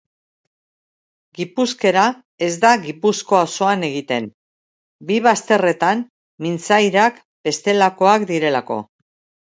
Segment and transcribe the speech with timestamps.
[1.39, 2.05] Gipuzkera
[2.47, 4.33] ez da Gipuzkoa osoan egiten,
[5.11, 6.05] bi bazterretan
[6.47, 8.85] mintzairak bestelakoak direlako.